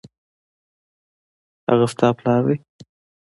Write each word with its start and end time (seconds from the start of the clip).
هغه 1.69 1.85
ستا 1.93 2.07
پلار 2.17 2.41
دی 2.47 2.57